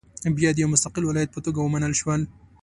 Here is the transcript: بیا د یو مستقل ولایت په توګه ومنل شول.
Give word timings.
بیا 0.37 0.49
د 0.53 0.57
یو 0.63 0.69
مستقل 0.73 1.03
ولایت 1.05 1.29
په 1.33 1.39
توګه 1.45 1.59
ومنل 1.61 1.93
شول. 2.01 2.21